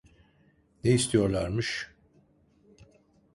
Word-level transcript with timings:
Ne 0.83 0.91
istiyorlarmış? 0.93 1.91